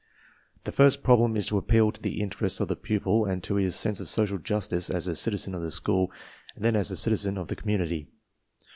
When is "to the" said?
1.91-2.21